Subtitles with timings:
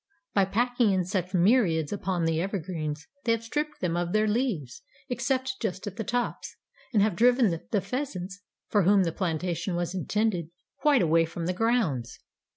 [0.33, 4.81] By packing in such myriads upon the evergreens, they have stripped them of their leaves,
[5.09, 6.55] except just at the tops,
[6.91, 11.53] and have driven the pheasants, for whom the plantation was intended, quite away from the
[11.53, 12.17] grounds."